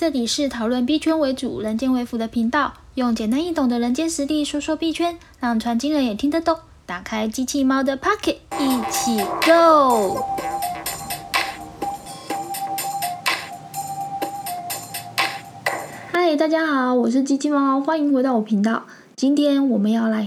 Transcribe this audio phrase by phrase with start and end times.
[0.00, 6.56] 这里是讨论币圈为主、人间为辅的频道，用简单易懂的人间实力说说币圈，让传经人也听得懂。
[6.86, 10.24] 打开机器猫的 Pocket，一起 Go！
[16.10, 18.84] 嗨，大家好，我是机器猫，欢迎回到我频道。
[19.14, 20.26] 今天我们要来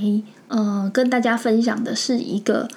[0.50, 2.68] 呃跟大家分享的是一个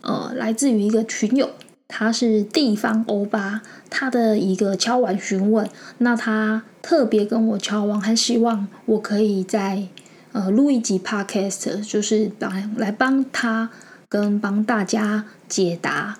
[0.00, 1.50] 呃来自于一个群友。
[1.88, 9.88] 他是地方欧巴，他的一个敲完询问，那他特别跟我敲完，还希望我可以在
[10.32, 13.70] 呃录一集 podcast，就是来来帮他
[14.08, 16.18] 跟帮大家解答，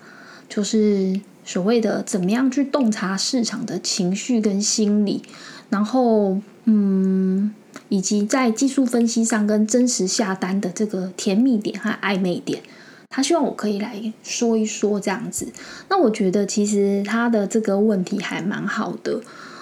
[0.49, 5.21] 就是所谓的怎么样去洞察市场的情绪跟心理，
[5.69, 7.53] 然后嗯，
[7.89, 12.63] 以及在技术分析上跟真实下单的这个甜蜜点和暧昧点。
[13.09, 15.51] 他希望我可以来说一说这样子，
[15.89, 19.19] 那我觉得其实他的这个问题还蛮好的。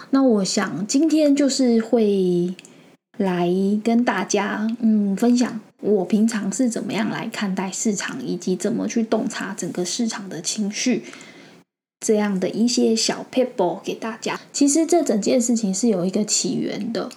[0.09, 2.53] 那我想今天就是会
[3.17, 3.49] 来
[3.83, 11.03] 跟大家嗯分享我平常是怎么样来看待市场，以及怎么去洞察整个市场的情绪
[12.05, 14.39] 这样的一些小 paper 给大家。
[14.51, 17.09] 其实这整件事情是有一个起源的。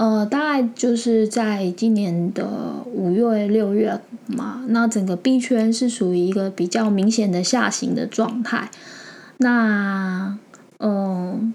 [0.00, 2.48] 呃，大概就是在今年的
[2.90, 8.70] 五月、六月嘛，那整个币圈是属于一个比较明显的下行的状态。
[9.36, 10.38] 那，
[10.78, 11.52] 嗯，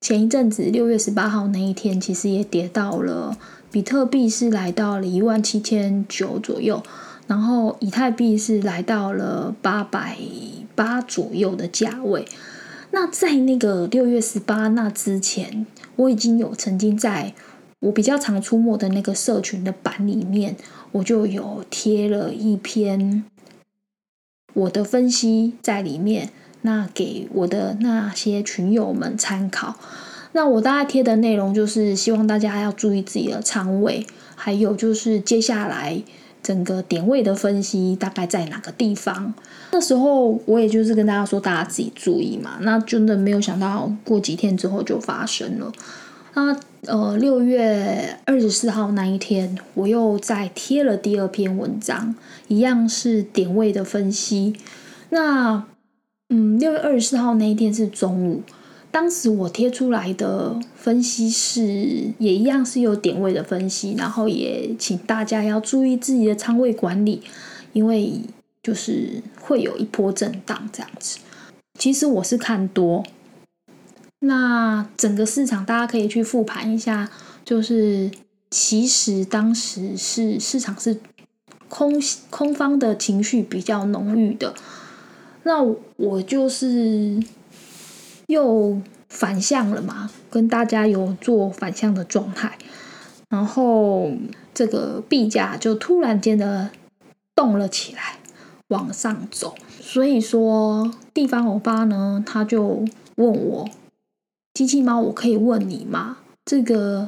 [0.00, 3.38] 前一阵子六月十八号那一天，其实也跌到了
[3.70, 6.82] 比特币是来到了一万七千九左右，
[7.28, 10.16] 然后以太币是来到了八百
[10.74, 12.26] 八左右的价位。
[12.90, 17.32] 那在那个六月十八那之前，我已经有曾经在。
[17.80, 20.56] 我比较常出没的那个社群的版里面，
[20.92, 23.24] 我就有贴了一篇
[24.52, 26.30] 我的分析在里面，
[26.62, 29.76] 那给我的那些群友们参考。
[30.32, 34.06] 那我大概贴的内容就是希望大家要注意自己的仓位，
[34.36, 36.02] 还有就是接下来
[36.42, 39.34] 整个点位的分析大概在哪个地方。
[39.72, 42.58] 那时候我也就是跟大家说，大家自己注意嘛。
[42.60, 45.72] 那真的没有想到过几天之后就发生了。
[46.34, 52.14] 那呃，六月二十四号那一天，我又再贴了第二篇文章，
[52.48, 54.56] 一样是点位的分析。
[55.10, 55.64] 那
[56.28, 58.42] 嗯，六月二十四号那一天是中午，
[58.90, 61.62] 当时我贴出来的分析是
[62.18, 67.22] 也一样是有点位的分析，然后也请大家要注意自己的仓位管理，
[67.72, 68.20] 因为
[68.62, 71.18] 就是会有一波震荡这样子。
[71.78, 73.04] 其实我是看多。
[74.20, 77.10] 那整个市场，大家可以去复盘一下，
[77.44, 78.10] 就是
[78.50, 81.00] 其实当时是市场是
[81.68, 84.54] 空空方的情绪比较浓郁的。
[85.44, 85.62] 那
[85.96, 87.18] 我就是
[88.26, 92.58] 又反向了嘛，跟大家有做反向的状态，
[93.30, 94.12] 然后
[94.52, 96.68] 这个币价就突然间的
[97.34, 98.18] 动了起来，
[98.68, 99.54] 往上走。
[99.80, 103.68] 所以说，地方欧巴呢，他就问我。
[104.52, 106.18] 机器猫，我可以问你吗？
[106.44, 107.06] 这个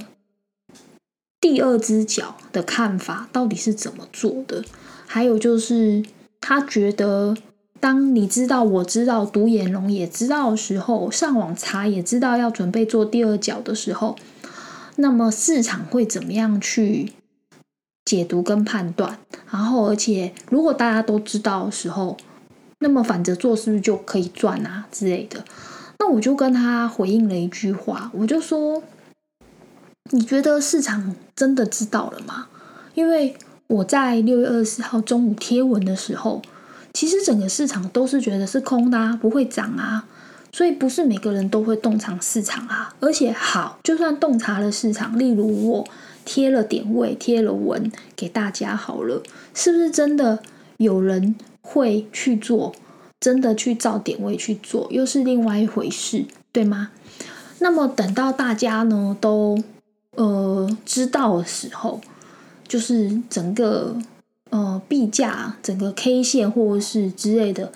[1.40, 4.64] 第二只脚的看法到底是怎么做的？
[5.06, 6.04] 还有就是，
[6.40, 7.36] 他觉得
[7.80, 14.16] 当你知道、我知道、独眼龙也知道的时候，上网查也知道要准备做第二脚的时候，
[14.96, 17.12] 那么市场会怎么样去
[18.04, 19.18] 解读跟判断？
[19.50, 22.16] 然后，而且如果大家都知道的时候，
[22.78, 25.44] 那么反着做是不是就可以赚啊之类的？
[26.02, 28.82] 那我就跟他回应了一句话，我就说
[30.10, 32.48] ：“你觉得市场真的知道了吗？”
[32.94, 33.36] 因为
[33.68, 36.42] 我在六月二十四号中午贴文的时候，
[36.92, 40.04] 其实整个市场都是觉得是空的，啊，不会涨啊，
[40.52, 42.92] 所以不是每个人都会洞察市场啊。
[42.98, 45.86] 而且好，就算洞察了市场，例如我
[46.24, 49.22] 贴了点位、贴了文给大家好了，
[49.54, 50.42] 是不是真的
[50.78, 52.74] 有人会去做？
[53.22, 56.90] 真的去照点位去做，又是另外一回事，对吗？
[57.60, 59.62] 那么等到大家呢都
[60.16, 62.00] 呃知道的时候，
[62.66, 63.96] 就是整个
[64.50, 67.70] 呃币价、整个 K 线或是之类的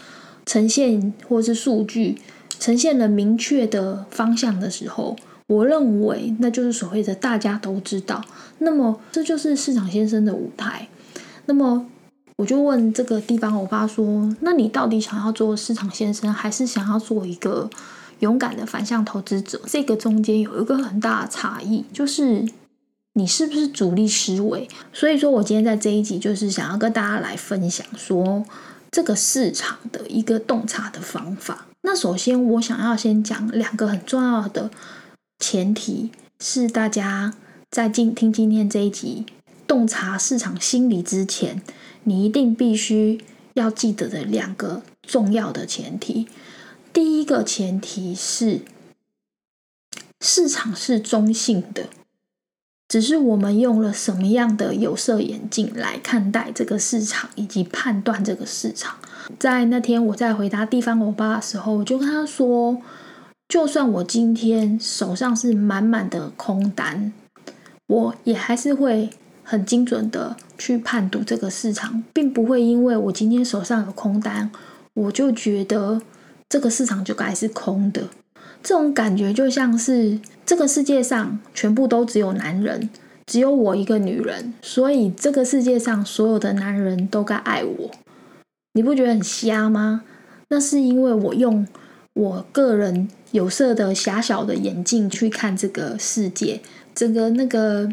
[0.44, 2.18] 呈现，或是数据
[2.58, 5.16] 呈现了明确的方向的时候，
[5.46, 8.20] 我认为那就是所谓的大家都知道。
[8.58, 10.88] 那么这就是市场先生的舞台。
[11.46, 11.86] 那么。
[12.36, 17.70] 我就问这个地方欧巴说：“那你到底想要做市场先生，还是想要做一个
[18.18, 19.58] 勇敢的反向投资者？
[19.66, 22.46] 这个中间有一个很大的差异，就是
[23.14, 24.68] 你是不是主力思维？
[24.92, 28.44] 所以说我今天在这一集就是想要跟大家来分享说
[28.90, 31.66] 这个市场的一个洞察的方法。
[31.80, 34.70] 那首先我想要先讲两个很重要的
[35.38, 37.32] 前提是大家
[37.70, 39.24] 在今听今天这一集
[39.66, 41.62] 洞察市场心理之前，
[42.06, 43.20] 你一定必须
[43.52, 46.26] 要记得的两个重要的前提。
[46.92, 48.62] 第一个前提是
[50.20, 51.90] 市场是中性的，
[52.88, 58.96] 只是我们用了什么样的有色眼镜来看待这个市场以及判断这个市场。
[59.38, 62.80] 在那天我在回答地方欧巴的时候，我就跟他说。
[63.48, 67.12] 就算我今天手上是满满的空单，
[67.86, 69.08] 我也还是会
[69.48, 74.50] 很精准的去判读这个市场，并不会因为我今天手上有空单，
[74.94, 76.02] 我就觉得
[76.48, 78.02] 这个市场就该是空的。
[78.60, 82.90] 这种感觉就像是这个世界上全部都只有男人，
[83.26, 87.90] 只有我一个女人，所以这个世界上所有的男人都该爱我。
[88.72, 90.02] 你不觉得很瞎吗？
[90.48, 91.64] 那是因为我用。
[92.16, 96.62] 我个人有色的狭小的眼镜去看这个世界，
[96.94, 97.86] 整个那个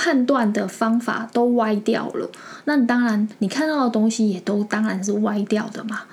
[0.00, 2.30] 判断的方法都歪掉了。
[2.64, 6.04] 那当然，你看到的东西也都当然是歪掉的嘛。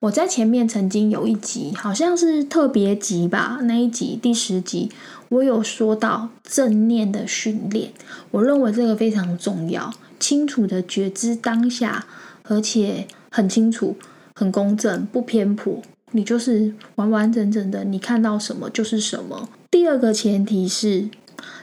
[0.00, 4.90] 我在前面曾经有一集，好像是特别集吧，那一集第十集，
[5.28, 7.92] 我有说到正念的训练。
[8.32, 12.04] 我认为这个非常重要，清楚的觉知当下，
[12.48, 13.96] 而且很清楚、
[14.34, 15.80] 很公正、不偏颇。
[16.10, 19.48] 你就是完完整整的，你看到什么就是什么。
[19.70, 21.08] 第二个前提是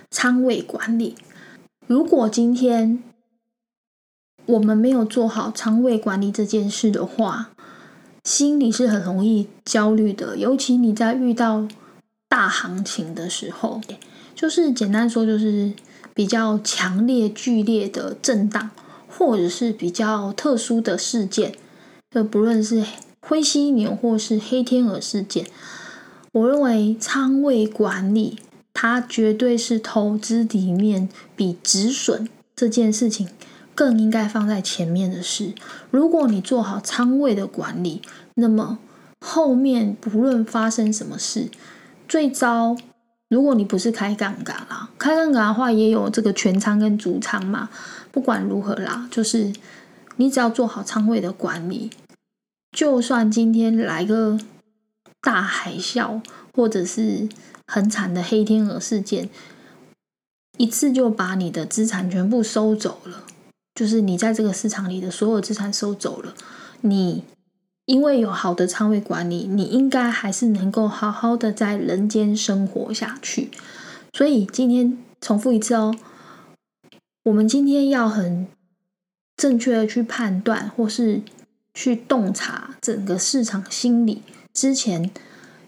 [0.09, 1.15] 仓位管理。
[1.87, 3.03] 如果今天
[4.45, 7.51] 我们没有做好仓位管理这件事的话，
[8.23, 10.37] 心里是很容易焦虑的。
[10.37, 11.67] 尤其你在遇到
[12.27, 13.81] 大行情的时候，
[14.35, 15.73] 就是简单说，就是
[16.13, 18.69] 比较强烈、剧烈的震荡，
[19.07, 21.53] 或者是比较特殊的事件，
[22.11, 22.83] 就不论是。
[23.25, 25.47] 灰犀牛或是黑天鹅事件，
[26.33, 28.37] 我认为仓位管理
[28.73, 33.29] 它绝对是投资里面比止损这件事情
[33.75, 35.53] 更应该放在前面的事。
[35.91, 38.01] 如果你做好仓位的管理，
[38.35, 38.79] 那么
[39.21, 41.49] 后面不论发生什么事，
[42.07, 42.75] 最糟
[43.29, 47.69] 如果你不是开杠杆啦，开杠杆的话也有这个全仓跟主仓嘛。
[48.11, 49.51] 不管如何啦，就是
[50.17, 51.89] 你只要做好仓位的管理。
[52.71, 54.39] 就算今天来个
[55.21, 56.21] 大海啸，
[56.53, 57.27] 或者是
[57.67, 59.29] 很惨的黑天鹅事件，
[60.57, 63.25] 一次就把你的资产全部收走了，
[63.75, 66.33] 就是你在这个市场里的所有资产收走了。
[66.81, 67.23] 你
[67.85, 73.51] 因为有好的仓位管理，你应该还是能够好好的在人间生活下去。
[74.13, 75.95] 所以今天重复一次哦，
[77.23, 78.47] 我们今天要很
[79.37, 81.21] 正确的去判断，或是。
[81.75, 84.21] 去洞察整个市场心理
[84.53, 85.09] 之前，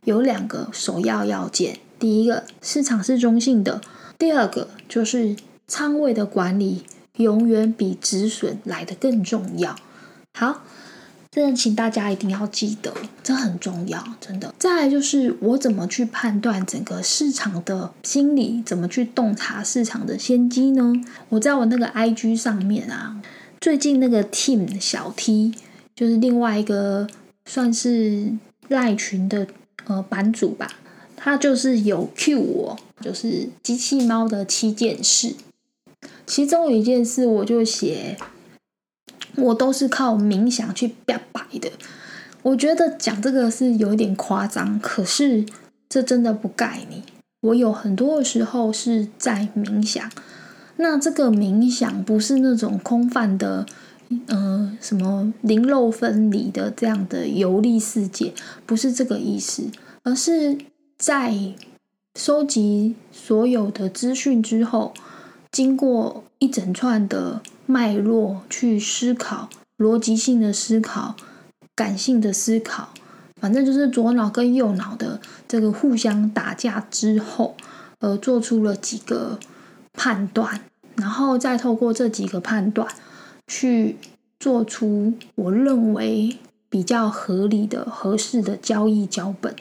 [0.03, 3.81] 有两个首要要件：第一个，市场是中性的；
[4.17, 5.35] 第二个，就是
[5.67, 6.83] 仓位的管理
[7.17, 9.75] 永远比止损来的更重要。
[10.33, 10.63] 好，
[11.31, 12.93] 这请大家一定要记得，
[13.23, 14.53] 这很重要，真的。
[14.57, 20.93] 再来就是我怎么去判断整个市场的心理，怎么去洞察市场的先机呢？
[21.29, 23.21] 我在我那个 IG 上面啊，
[23.59, 25.53] 最近那个 Team 小 T。
[25.95, 27.07] 就是另外一个
[27.45, 28.29] 算是
[28.67, 29.47] 赖群的
[29.85, 30.67] 呃版主吧，
[31.15, 35.35] 他就是有 Q 我，就是机器猫的七件事，
[36.25, 38.17] 其中有一件事我就写，
[39.35, 41.71] 我都是靠冥想去表白的。
[42.43, 45.45] 我觉得讲这个是有一点夸张，可是
[45.89, 47.03] 这真的不盖你。
[47.41, 50.11] 我有很多的时候是在冥想，
[50.77, 53.65] 那这个冥想不是那种空泛的。
[54.27, 58.31] 嗯，什么灵肉分离的这样的游历世界，
[58.63, 59.63] 不是这个意思，
[60.03, 60.55] 而是
[60.97, 61.53] 在
[62.15, 64.93] 收集所有的资讯之后，
[65.51, 71.15] 经过一整串的脉络去思考，逻辑性的思考，
[71.75, 72.89] 感性的思考，
[73.41, 77.55] 反正就是左脑跟右脑的这个互相打架之后，
[77.99, 79.37] 而做出了几个
[79.93, 80.61] 判断，
[80.95, 82.87] 然后再透过这几个判断。
[83.47, 83.97] 去
[84.39, 86.35] 做出我认为
[86.67, 89.55] 比较合理的、合适的交易脚本，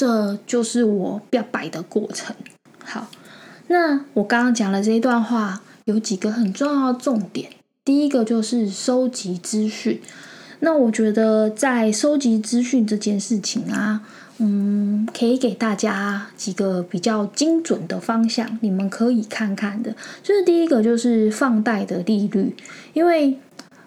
[0.00, 2.34] 这就是我表白的过程。
[2.82, 3.06] 好，
[3.66, 7.50] 那我刚刚讲的这一段话有几个很重要的重点。
[7.84, 10.00] 第一个就是收集资讯。
[10.60, 14.00] 那我觉得在收集资讯这件事情啊。
[14.38, 19.94] 嗯，可以给大家几个比较精准的方向，你们可以看看的。
[20.22, 22.56] 就是第一个，就是放贷的利率，
[22.94, 23.38] 因为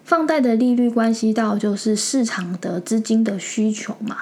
[0.04, 4.18] 放贷的利率关系到就是市场的资金的需求嘛。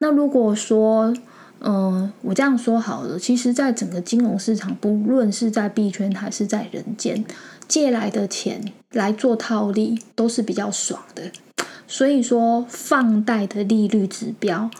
[0.00, 1.14] 那如果说
[1.60, 7.24] 嗯，我这样说好了，其实，在整个金融市场，不论是在币圈还是在人间，
[7.66, 11.32] 借来的钱来做套利都是比较爽的。
[11.88, 14.70] 所以说，放贷的利率指标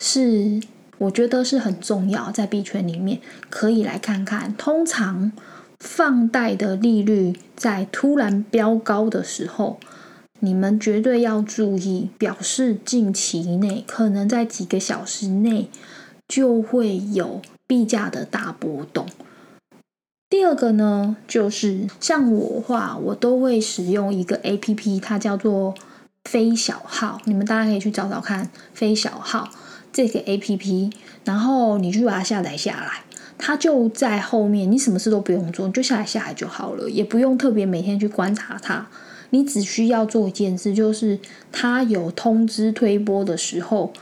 [0.00, 0.60] 是
[0.98, 4.54] 我觉得是很重要，在币圈里面可以来看看。
[4.56, 5.32] 通常
[5.80, 9.80] 放贷的利率在突然飙高的时候，
[10.40, 15.70] 你们绝对要注意，表示近期内可能在几个小时内。
[16.28, 19.06] 就会有币价的大波动。
[20.30, 25.74] 第二个呢，就是像我话，我都会使用一个 A P P，它叫做
[26.26, 27.22] 飞小号。
[27.24, 29.48] 你们大家可以去找找看飞小号
[29.90, 30.90] 这个 A P P，
[31.24, 33.04] 然后你去把它下载下来，
[33.38, 38.86] 它就在后面，你什么事都不用做，你就下载下来就好了，也不用特别每天去观察它。
[39.30, 41.18] 你只需要做一件事，就是
[41.50, 43.94] 它有通知推播的时候。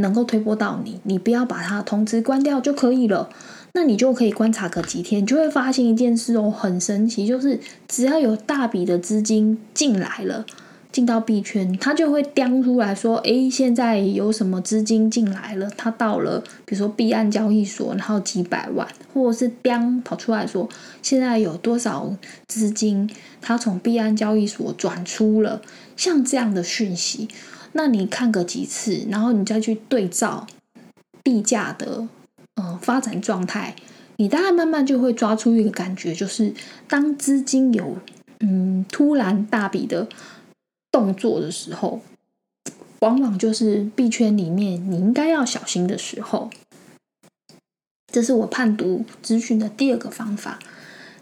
[0.00, 3.30] 能够推波到你，你不要把它通知关掉就可以了。
[3.72, 10.44] 那你就可以观察个几天，你就会发现一件事哦，很神奇，就是只要有大笔的资金进来了，
[10.90, 15.70] 进到币圈，它就会叼出来说：“诶，现在有什么资金进来了？
[15.76, 20.68] 它到了，比如说币安交易所，然后几百万，或者是叼跑出来说，
[21.00, 22.12] 现在有多少
[22.48, 23.08] 资金，
[23.40, 25.62] 它从币安交易所转出了，
[25.96, 27.28] 像这样的讯息。”
[27.72, 30.46] 那你看个几次，然后你再去对照
[31.22, 32.08] 币价的
[32.56, 33.76] 呃发展状态，
[34.16, 36.52] 你大概慢慢就会抓出一个感觉，就是
[36.88, 37.98] 当资金有
[38.40, 40.08] 嗯突然大笔的
[40.90, 42.00] 动作的时候，
[43.00, 46.50] 往往就是币圈里面你应该要小心的时候。
[48.12, 50.58] 这是我判读资讯的第二个方法。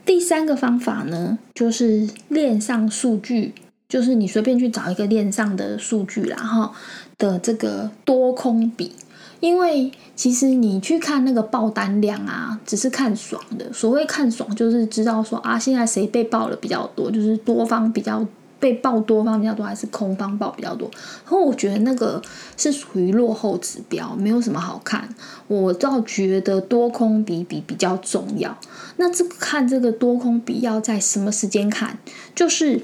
[0.06, 3.52] 第三个方法呢，就是链上数据。
[3.88, 6.70] 就是你随便去找一个链上的数据，然后
[7.16, 8.92] 的这个多空比，
[9.40, 13.72] 因为其实你去看那个爆单量啊，只是看爽的。
[13.72, 18.22] 所谓看爽，就是知道说啊，现在谁被爆的比较多，就是多方比较
[18.60, 20.90] 被爆多方比较多，还是空方爆比较多。
[21.24, 22.20] 然后我觉得那个
[22.58, 25.08] 是属于落后指标，没有什么好看。
[25.46, 28.54] 我倒觉得多空比比比较重要。
[28.96, 31.96] 那这个看这个多空比要在什么时间看？
[32.34, 32.82] 就是。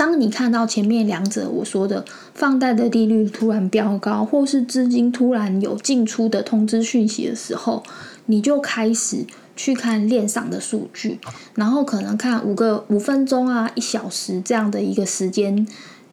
[0.00, 2.02] 当你看到前面两者我说的
[2.32, 7.82] 放贷的利率突然飙高，或是资金突然有进出的通知讯息的时候，
[8.24, 11.18] 你就开始去看链上的数据，
[11.54, 15.68] 然后可能看五个五分钟啊、一小时这样的一个时间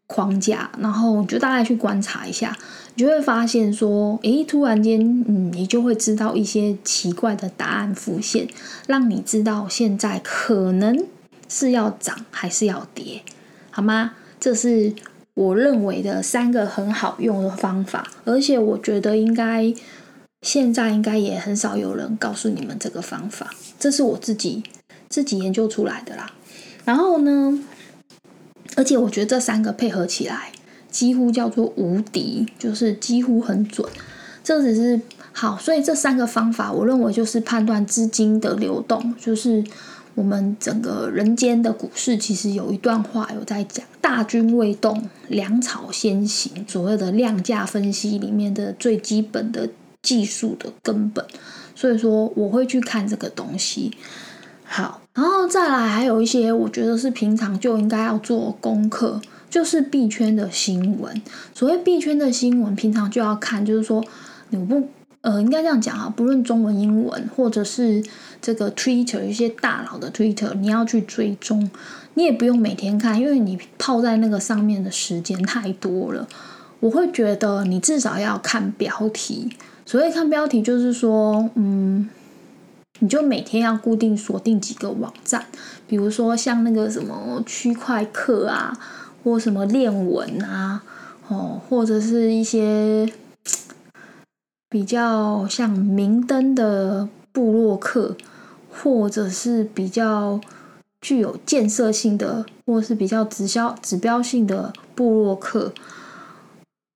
[0.06, 2.54] 框架，然后就大概去观察一下，
[2.96, 8.50] 你就会发现说，诶，突然间，嗯，你就会知道一些奇怪的答案浮现，
[8.86, 11.06] 让你知道现在可能
[11.48, 13.22] 是要涨还是要跌。
[13.78, 14.14] 好吗？
[14.40, 14.92] 这是
[15.36, 19.72] 我认为的三个很好用的方法，而且我觉得应该
[20.42, 24.64] 现在应该也很少有人告诉你们这个方法，这是我自己
[25.10, 26.32] 自己研究出来的啦。
[26.86, 27.60] 然后呢，
[28.76, 30.52] 而且我觉得这三个配合起来
[30.90, 33.88] 几乎叫做无敌，就是几乎很准。
[34.44, 35.00] 这只是
[35.34, 39.64] 好，所以这三个方法，我认为就是判断资金的流动，就是。
[40.18, 49.70] 我们整个人间的股市，其实有一段话有在讲“大军未动，粮草先行”，所谓的量价分析里面的最基本的
[50.02, 51.24] 技术的根本。
[51.76, 53.96] 所以说，我会去看这个东西。
[54.64, 59.22] 好，然后再来还有一些，我觉得是平常就应该要做功课，
[59.52, 61.22] 就是币圈的新闻。
[61.54, 64.04] 所谓币圈的新闻，平常就要看，就是说
[64.50, 64.90] 你不。
[65.28, 68.02] 呃，应该这样讲啊，不论中文、英文，或者是
[68.42, 71.70] 这个 Twitter 一些大佬的 Twitter，你要去追踪，
[72.14, 76.26] 你也不用每天看，因为你泡在那个上面的时间太多了。
[76.80, 79.52] 我会觉得你至少要看标题。
[79.86, 82.10] 所谓看标题，就是说，嗯，
[83.00, 85.46] 你就每天要固定锁定几个网站，
[85.90, 88.80] 比如说像那个什么区块课啊，
[89.26, 90.82] 或什么练文啊，
[91.28, 93.12] 哦，或者是一些。
[94.70, 98.18] 比较像明灯的布洛克，
[98.70, 100.42] 或者是比较
[101.00, 105.72] 具有建设性的，或是比较指标指标性的布洛克，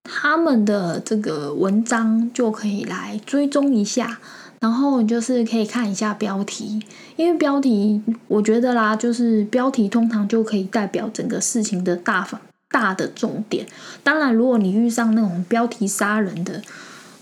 [0.03, 4.19] 他们的这个文章就可以来追踪一下。
[4.59, 6.83] 然后就是可以看一下标题，
[7.15, 13.65] 因为标题我觉得啦，就是标题通常就可以代表整个事情的大方大的重点。
[14.03, 16.61] 当然，如果你遇上那种标题杀人的。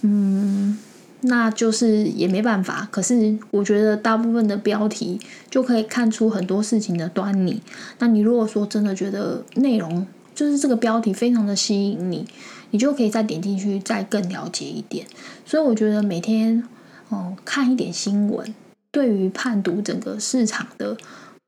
[0.02, 0.78] 嗯，
[1.22, 2.88] 那就是也没办法。
[2.92, 7.62] 可是我觉得大部分的标题就可以看出很多事情的端倪。
[8.00, 12.26] 那你如果说真的觉得内容就是这个标题非常的吸引你，
[12.72, 15.06] 你就可以再点进去，再更了解一点。
[15.46, 16.64] 所以我觉得每天
[17.10, 18.56] 哦看一点新闻，
[18.92, 20.96] 对于判读整个市场的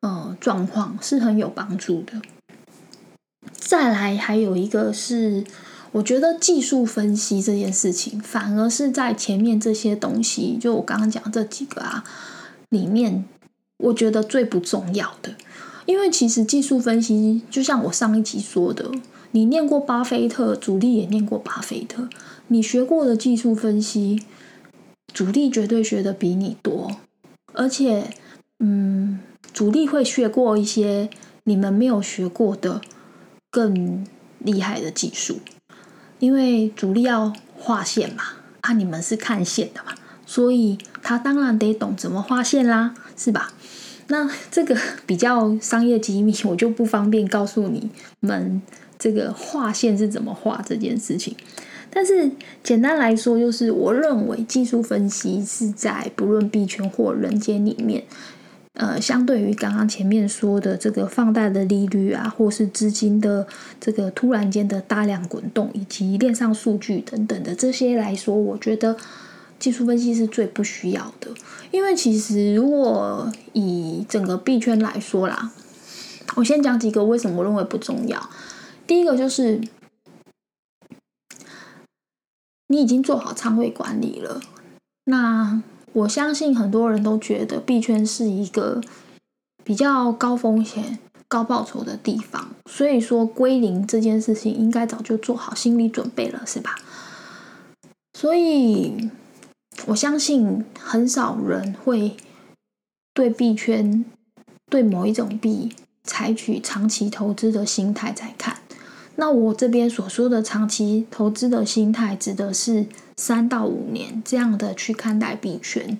[0.01, 2.21] 呃状况是很有帮助的。
[3.55, 5.45] 再来还有一个是，
[5.93, 12.03] 我觉得技术分析这件事情，反而是在前面这些东西，就我刚刚讲这几个啊
[12.69, 13.25] 里面，
[13.77, 15.35] 我觉得最不重要的。
[15.85, 18.89] 因为其实技术分析，就像我上一集说的，
[19.31, 22.07] 你念过巴菲特，主力也念过巴菲特，
[22.47, 24.23] 你学过的技术分析，
[25.13, 26.95] 主力绝对学的比你多，
[27.53, 28.13] 而且，
[28.59, 29.19] 嗯，
[29.51, 31.09] 主力会学过一些
[31.43, 32.79] 你们没有学过的
[33.49, 34.05] 更
[34.39, 35.39] 厉害的技术，
[36.21, 38.23] 因为主力要画线嘛，
[38.61, 39.91] 啊，你们是看线的嘛，
[40.25, 43.51] 所以他当然得懂怎么画线啦，是吧？
[44.07, 48.61] 那这个比较商业机密，我就不方便告诉你们
[48.99, 51.35] 这个画线是怎么画这件事情。
[51.89, 52.29] 但是
[52.63, 58.03] 简单来说，就是我认为技术分析是在不论币圈或人间里面，
[58.73, 63.47] 呃，相对于刚刚前面说的这个放贷的利率啊，或是资金的
[63.79, 68.97] 这个突然间的大量滚动，以及链上数据等等的这些来说，我觉得。
[69.59, 71.31] 技术分析是最不需要的，
[71.69, 75.51] 因为其实如果以整个币圈来说啦，
[76.35, 78.27] 我先讲几个为什么我认为不重要。
[78.87, 79.61] 第一个就是
[82.69, 84.41] 你已经做好仓位管理了，
[85.03, 85.61] 那
[85.93, 88.81] 我相信很多人都觉得币圈是一个
[89.63, 96.75] 比较高风险、高报酬的地方，所以说归零这件事情应该早就做好心理准备了，是吧？
[98.13, 99.09] 所以。
[99.87, 102.15] 我相信很少人会
[103.15, 104.05] 对币圈、
[104.69, 108.60] 对某一种币采取长期投资的心态在看。
[109.15, 112.85] 那我这边所说的长期投资的心态，指的是
[113.17, 115.99] 三到五年这样的去看待币圈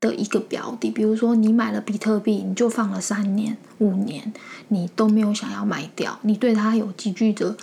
[0.00, 0.90] 的一个标的。
[0.90, 4.32] 比如说，你买了比特币，你就放了三年、五年，
[4.68, 7.56] 你都没有想要卖掉，你对它有极具的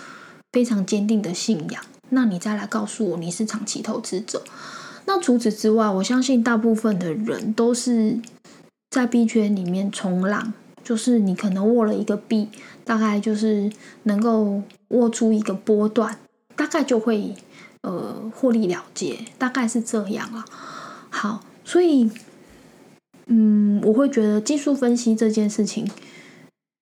[0.52, 4.44] 非常坚定的信仰，那你再来告诉我你是长期投资者。
[5.06, 8.20] 那除此之外，我相信大部分的人都是
[8.90, 12.50] 在币圈里面冲浪，就是你可能握了一个币，
[12.84, 13.72] 大概就是
[14.04, 16.20] 能够握出一个波段，
[16.56, 17.34] 大概就会
[17.82, 20.46] 呃获利了结，大概是这样啊。
[21.10, 22.10] 好，所以
[23.28, 25.90] 嗯，我会觉得技术分析这件事情，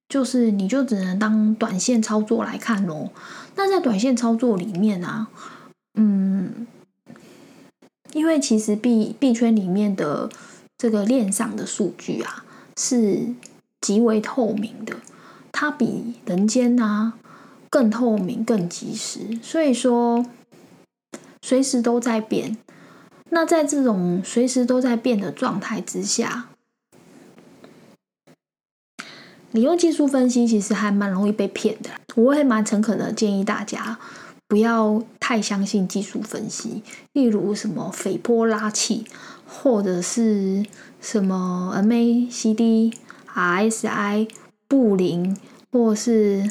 [0.09, 3.11] 就是你就只能当短线操作来看咯。
[3.55, 5.29] 那在短线操作里面啊，
[5.93, 6.67] 嗯。
[8.13, 10.29] 因为其实币币圈里面的
[10.77, 12.43] 这个链上的数据啊，
[12.77, 13.25] 是
[13.91, 14.95] 极为透明的，
[15.51, 17.13] 它比人间啊
[17.69, 20.25] 更透明、更及时，所以说
[21.41, 22.57] 随时都在变。
[23.31, 26.47] 那在这种随时都在变的状态之下，
[29.51, 31.89] 你用技术分析其实还蛮容易被骗的。
[32.15, 33.99] 我会蛮诚恳的建议大家。
[34.47, 39.05] 不要太相信技术分析，例如什么斐波拉契，
[39.47, 40.65] 或者是
[40.99, 42.93] 什么 MACD、
[43.35, 44.29] RSI、
[44.67, 45.35] 布林，
[45.71, 46.49] 或是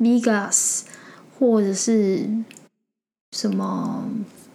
[0.00, 0.82] Vegas，
[1.38, 2.28] 或者是
[3.32, 4.08] 什么，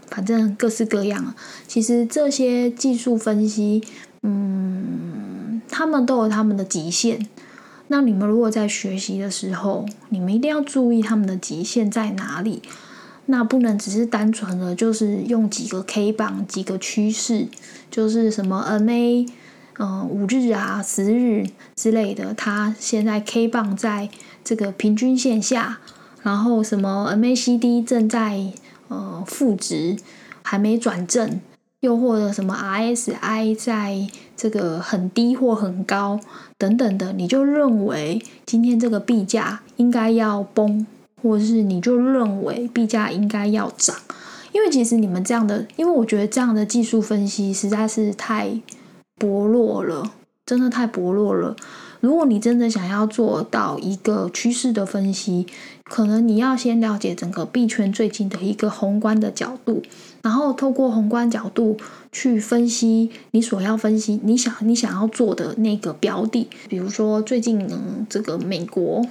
[0.08, 1.34] 反正各式各样。
[1.68, 3.84] 其实这些技术分析，
[4.24, 7.28] 嗯，他们都有他们的极限。
[7.88, 12.62] 那你们如果在学习的时候，你们一定要注意他们的极限在哪里。
[13.26, 17.48] 那不能只是单纯的，就是用几个 K 棒、几个趋势，
[17.92, 19.30] 就是什么 MA，
[19.80, 24.10] 嗯，五日啊、十日之类的，它现在 K 棒在
[24.44, 25.80] 这个平均线下，
[26.22, 28.52] 然后什么 MACD 正在
[28.89, 29.98] 呃负值，
[30.44, 31.39] 还没转正，
[31.80, 36.20] 又或者什么 RSI 在这个很低或很高
[36.58, 40.86] 等等的，你就认为今天这个币价应该要崩。
[41.22, 43.94] 或者是你就认为币价应该要涨，
[44.54, 48.58] 因为其实你们这样的，因为我觉得这样的技术分析实在是太
[49.20, 50.12] 薄弱了，
[50.46, 51.56] 真的太薄弱了。
[52.00, 55.46] 如果你真的想要做到一个趋势的分析，
[55.84, 59.84] 可能你要先了解整个币圈最近的一个宏观的角度，
[60.22, 61.78] 然后透过宏观角度
[62.14, 69.06] 去分析你所要分析、你想你想要做的那个标的，比如说最近这个美国。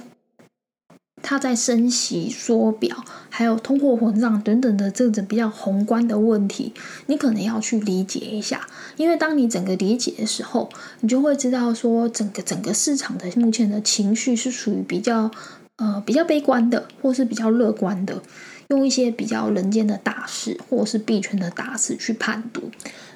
[1.21, 6.73] 它在升息、缩表，还有通货膨胀等等的这种比较宏观的问题，
[7.07, 8.67] 你可能要去理解一下。
[8.97, 10.69] 因为当你整个理解的时候，
[11.01, 15.31] 你就会知道说，整个整个市场的目前的情绪是属于比较
[15.77, 18.21] 呃比较悲观的，或是比较乐观的。
[18.69, 22.69] 用一些比较人间的大事或是币圈的大事去判读，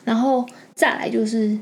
[0.04, 1.60] 然后再来就是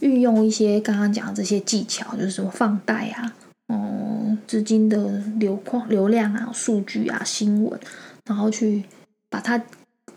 [0.00, 3.32] 运用一些刚刚讲的这些技巧，就是什么放贷啊，
[3.68, 4.13] 嗯，
[4.46, 7.78] 资金的流况、流量啊、数据啊、新闻，
[8.24, 8.84] 然后去
[9.28, 9.64] 把它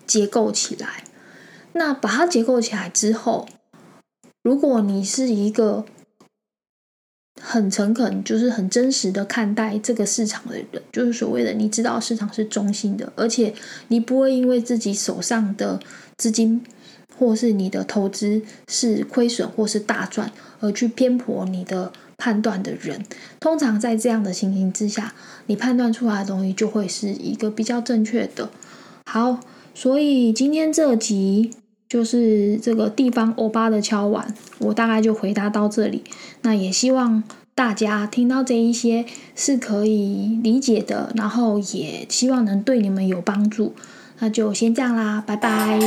[0.06, 1.04] 结构起来。
[1.72, 3.48] 那把它结构起来之后，
[4.42, 5.84] 如果你是一个
[7.40, 13.54] 很诚恳，就是很真实的看待这个市场的人，就是所谓的你知道市场是中性的，而且
[13.88, 15.78] 你不会因为自己手上的
[16.16, 16.64] 资金
[17.16, 23.02] 或是你的投资是亏损或是大赚而去偏颇你的判断的人，
[23.40, 25.14] 通常在这样的情形之下，
[25.46, 28.50] 你判断出来的东西就会是一个比较正确的。
[29.06, 29.40] 好，
[29.74, 31.52] 所以今天这集。
[31.88, 36.04] 就是这个地方欧巴的敲碗，我大概就回答到这里。
[36.42, 43.74] 那也希望大家听到这一些是可以理解的，然后也希望能对你们有帮助。
[44.18, 45.78] 那就先这样啦，拜拜。